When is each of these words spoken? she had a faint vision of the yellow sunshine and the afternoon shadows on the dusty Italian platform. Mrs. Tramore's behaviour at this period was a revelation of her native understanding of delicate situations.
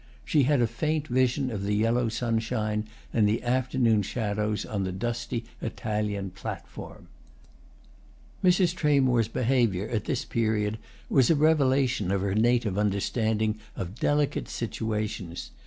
she 0.25 0.41
had 0.45 0.61
a 0.63 0.65
faint 0.65 1.07
vision 1.09 1.51
of 1.51 1.61
the 1.63 1.75
yellow 1.75 2.09
sunshine 2.09 2.87
and 3.13 3.27
the 3.27 3.43
afternoon 3.43 4.01
shadows 4.01 4.65
on 4.65 4.83
the 4.83 4.91
dusty 4.91 5.45
Italian 5.61 6.31
platform. 6.31 7.07
Mrs. 8.43 8.73
Tramore's 8.73 9.27
behaviour 9.27 9.87
at 9.89 10.05
this 10.05 10.25
period 10.25 10.79
was 11.07 11.29
a 11.29 11.35
revelation 11.35 12.09
of 12.09 12.21
her 12.21 12.33
native 12.33 12.79
understanding 12.79 13.59
of 13.75 13.93
delicate 13.99 14.49
situations. 14.49 15.51